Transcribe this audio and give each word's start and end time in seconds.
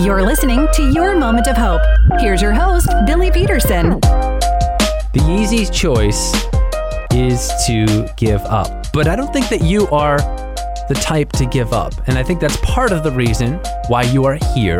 You're 0.00 0.22
listening 0.22 0.68
to 0.74 0.92
Your 0.92 1.16
Moment 1.16 1.48
of 1.48 1.56
Hope. 1.56 1.80
Here's 2.20 2.40
your 2.40 2.52
host, 2.52 2.88
Billy 3.04 3.32
Peterson. 3.32 3.98
The 3.98 5.26
easy 5.28 5.66
choice 5.66 6.34
is 7.10 7.50
to 7.66 8.08
give 8.16 8.40
up. 8.42 8.92
But 8.92 9.08
I 9.08 9.16
don't 9.16 9.32
think 9.32 9.48
that 9.48 9.60
you 9.60 9.88
are 9.88 10.18
the 10.88 10.96
type 11.02 11.32
to 11.32 11.46
give 11.46 11.72
up. 11.72 11.94
And 12.06 12.16
I 12.16 12.22
think 12.22 12.38
that's 12.38 12.56
part 12.58 12.92
of 12.92 13.02
the 13.02 13.10
reason 13.10 13.54
why 13.88 14.02
you 14.02 14.24
are 14.24 14.38
here 14.54 14.78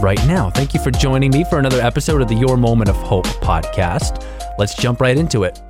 right 0.00 0.18
now. 0.26 0.50
Thank 0.50 0.74
you 0.74 0.80
for 0.80 0.90
joining 0.90 1.30
me 1.30 1.44
for 1.44 1.60
another 1.60 1.80
episode 1.80 2.20
of 2.20 2.26
the 2.26 2.34
Your 2.34 2.56
Moment 2.56 2.90
of 2.90 2.96
Hope 2.96 3.26
podcast. 3.26 4.26
Let's 4.58 4.74
jump 4.74 5.00
right 5.00 5.16
into 5.16 5.44
it. 5.44 5.62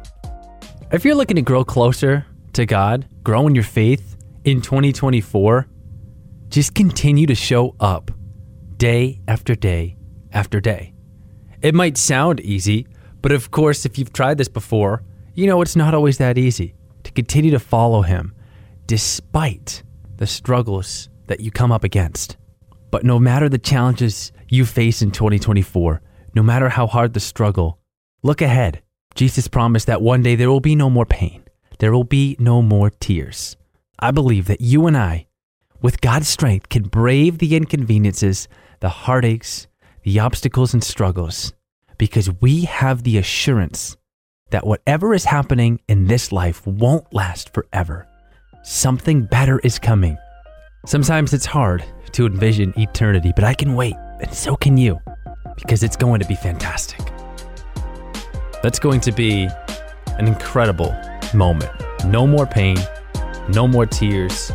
If 0.92 1.04
you're 1.04 1.14
looking 1.14 1.36
to 1.36 1.42
grow 1.42 1.62
closer 1.62 2.24
to 2.54 2.64
God, 2.64 3.06
grow 3.22 3.46
in 3.48 3.54
your 3.54 3.64
faith 3.64 4.16
in 4.44 4.62
2024, 4.62 5.68
just 6.48 6.74
continue 6.74 7.26
to 7.26 7.34
show 7.34 7.76
up 7.78 8.10
day 8.78 9.20
after 9.26 9.54
day 9.54 9.96
after 10.32 10.60
day. 10.60 10.94
It 11.60 11.74
might 11.74 11.96
sound 11.98 12.40
easy, 12.40 12.86
but 13.20 13.32
of 13.32 13.50
course, 13.50 13.84
if 13.84 13.98
you've 13.98 14.12
tried 14.12 14.38
this 14.38 14.48
before, 14.48 15.02
you 15.34 15.46
know 15.46 15.60
it's 15.60 15.76
not 15.76 15.94
always 15.94 16.18
that 16.18 16.38
easy 16.38 16.74
to 17.02 17.12
continue 17.12 17.50
to 17.50 17.58
follow 17.58 18.02
Him 18.02 18.34
despite 18.86 19.82
the 20.16 20.26
struggles 20.26 21.08
that 21.26 21.40
you 21.40 21.50
come 21.50 21.72
up 21.72 21.84
against. 21.84 22.36
But 22.90 23.04
no 23.04 23.18
matter 23.18 23.48
the 23.48 23.58
challenges 23.58 24.32
you 24.48 24.64
face 24.64 25.02
in 25.02 25.10
2024, 25.10 26.00
no 26.34 26.42
matter 26.42 26.68
how 26.68 26.86
hard 26.86 27.12
the 27.12 27.20
struggle, 27.20 27.80
look 28.22 28.40
ahead. 28.40 28.82
Jesus 29.14 29.48
promised 29.48 29.86
that 29.88 30.00
one 30.00 30.22
day 30.22 30.36
there 30.36 30.50
will 30.50 30.60
be 30.60 30.76
no 30.76 30.88
more 30.88 31.04
pain, 31.04 31.42
there 31.80 31.92
will 31.92 32.04
be 32.04 32.36
no 32.38 32.62
more 32.62 32.90
tears. 32.90 33.56
I 33.98 34.12
believe 34.12 34.46
that 34.46 34.60
you 34.60 34.86
and 34.86 34.96
I, 34.96 35.26
with 35.82 36.00
God's 36.00 36.28
strength, 36.28 36.68
can 36.68 36.84
brave 36.84 37.38
the 37.38 37.56
inconveniences 37.56 38.48
the 38.80 38.88
heartaches, 38.88 39.66
the 40.02 40.20
obstacles, 40.20 40.74
and 40.74 40.82
struggles 40.82 41.52
because 41.98 42.30
we 42.40 42.62
have 42.62 43.02
the 43.02 43.18
assurance 43.18 43.96
that 44.50 44.66
whatever 44.66 45.12
is 45.12 45.24
happening 45.24 45.80
in 45.88 46.06
this 46.06 46.32
life 46.32 46.66
won't 46.66 47.12
last 47.12 47.52
forever. 47.52 48.06
Something 48.62 49.24
better 49.24 49.58
is 49.60 49.78
coming. 49.78 50.16
Sometimes 50.86 51.32
it's 51.32 51.44
hard 51.44 51.84
to 52.12 52.26
envision 52.26 52.72
eternity, 52.78 53.32
but 53.34 53.44
I 53.44 53.52
can 53.52 53.74
wait, 53.74 53.94
and 54.20 54.32
so 54.32 54.56
can 54.56 54.76
you, 54.76 54.98
because 55.56 55.82
it's 55.82 55.96
going 55.96 56.20
to 56.20 56.26
be 56.26 56.36
fantastic. 56.36 57.00
That's 58.62 58.78
going 58.78 59.00
to 59.02 59.12
be 59.12 59.48
an 60.18 60.26
incredible 60.26 60.96
moment. 61.34 61.70
No 62.06 62.26
more 62.26 62.46
pain, 62.46 62.78
no 63.48 63.68
more 63.68 63.86
tears, 63.86 64.52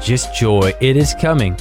just 0.00 0.34
joy. 0.34 0.72
It 0.80 0.96
is 0.96 1.14
coming. 1.14 1.56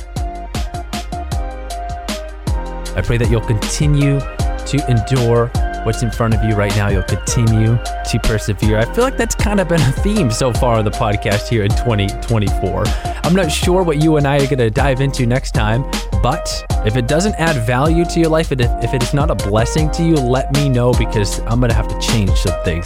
I 2.95 3.01
pray 3.01 3.17
that 3.17 3.29
you'll 3.29 3.41
continue 3.41 4.19
to 4.19 4.89
endure 4.89 5.51
what's 5.85 6.01
in 6.01 6.09
front 6.09 6.33
of 6.33 6.43
you 6.43 6.55
right 6.55 6.75
now. 6.75 6.89
You'll 6.89 7.03
continue 7.03 7.77
to 7.77 8.19
persevere. 8.23 8.79
I 8.79 8.85
feel 8.93 9.03
like 9.03 9.17
that's 9.17 9.35
kind 9.35 9.59
of 9.59 9.67
been 9.67 9.81
a 9.81 9.91
theme 9.91 10.31
so 10.31 10.51
far 10.51 10.75
on 10.77 10.85
the 10.85 10.91
podcast 10.91 11.47
here 11.47 11.63
in 11.63 11.69
2024. 11.71 12.83
I'm 13.23 13.35
not 13.35 13.51
sure 13.51 13.83
what 13.83 14.01
you 14.01 14.17
and 14.17 14.25
I 14.25 14.37
are 14.37 14.47
going 14.47 14.57
to 14.57 14.71
dive 14.71 15.01
into 15.01 15.25
next 15.25 15.51
time, 15.51 15.83
but 16.23 16.65
if 16.85 16.95
it 16.95 17.07
doesn't 17.07 17.35
add 17.35 17.65
value 17.67 18.05
to 18.05 18.19
your 18.19 18.29
life, 18.29 18.51
if 18.51 18.93
it 18.93 19.03
is 19.03 19.13
not 19.13 19.29
a 19.29 19.35
blessing 19.35 19.91
to 19.91 20.03
you, 20.03 20.15
let 20.15 20.53
me 20.53 20.69
know 20.69 20.91
because 20.93 21.39
I'm 21.41 21.59
going 21.59 21.69
to 21.69 21.75
have 21.75 21.87
to 21.87 21.99
change 21.99 22.31
some 22.31 22.63
things. 22.63 22.85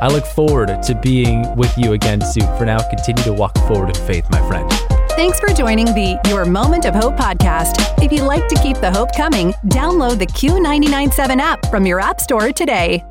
I 0.00 0.08
look 0.08 0.26
forward 0.26 0.82
to 0.82 0.94
being 0.94 1.54
with 1.54 1.76
you 1.76 1.92
again 1.92 2.20
soon. 2.20 2.46
For 2.56 2.64
now, 2.64 2.78
continue 2.88 3.22
to 3.24 3.32
walk 3.32 3.56
forward 3.68 3.96
in 3.96 4.06
faith, 4.06 4.28
my 4.30 4.40
friend. 4.48 4.91
Thanks 5.14 5.38
for 5.38 5.48
joining 5.50 5.86
the 5.86 6.18
Your 6.30 6.46
Moment 6.46 6.86
of 6.86 6.94
Hope 6.94 7.16
podcast. 7.16 8.02
If 8.02 8.10
you'd 8.12 8.22
like 8.22 8.48
to 8.48 8.54
keep 8.62 8.78
the 8.78 8.90
hope 8.90 9.10
coming, 9.14 9.52
download 9.68 10.18
the 10.18 10.26
Q997 10.26 11.36
app 11.36 11.66
from 11.66 11.84
your 11.84 12.00
App 12.00 12.18
Store 12.18 12.50
today. 12.50 13.04